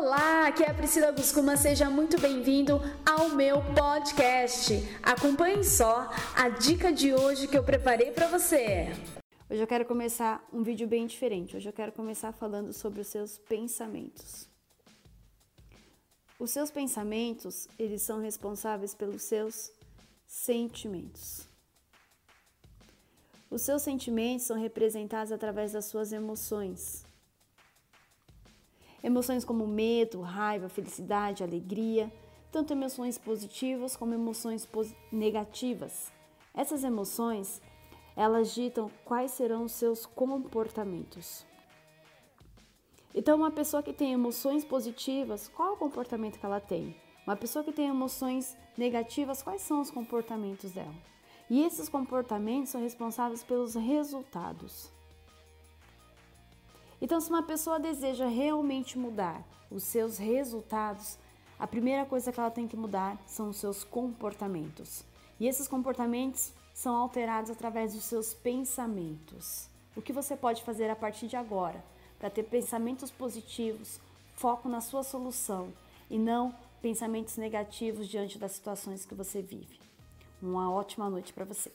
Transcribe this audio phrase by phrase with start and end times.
[0.00, 4.74] Olá, aqui é a Priscila Guscuma, seja muito bem-vindo ao meu podcast.
[5.02, 8.92] Acompanhe só a dica de hoje que eu preparei para você.
[9.50, 11.56] Hoje eu quero começar um vídeo bem diferente.
[11.56, 14.48] Hoje eu quero começar falando sobre os seus pensamentos.
[16.38, 19.72] Os seus pensamentos, eles são responsáveis pelos seus
[20.28, 21.48] sentimentos.
[23.50, 27.04] Os seus sentimentos são representados através das suas emoções.
[29.02, 32.12] Emoções como medo, raiva, felicidade, alegria,
[32.50, 34.68] tanto emoções positivas como emoções
[35.12, 36.12] negativas.
[36.54, 37.62] Essas emoções,
[38.16, 41.46] elas ditam quais serão os seus comportamentos.
[43.14, 46.96] Então, uma pessoa que tem emoções positivas, qual é o comportamento que ela tem?
[47.26, 50.94] Uma pessoa que tem emoções negativas, quais são os comportamentos dela?
[51.50, 54.90] E esses comportamentos são responsáveis pelos resultados.
[57.00, 61.18] Então, se uma pessoa deseja realmente mudar os seus resultados,
[61.58, 65.04] a primeira coisa que ela tem que mudar são os seus comportamentos.
[65.38, 69.68] E esses comportamentos são alterados através dos seus pensamentos.
[69.96, 71.84] O que você pode fazer a partir de agora
[72.18, 74.00] para ter pensamentos positivos,
[74.34, 75.72] foco na sua solução
[76.08, 79.80] e não pensamentos negativos diante das situações que você vive?
[80.40, 81.72] Uma ótima noite para você.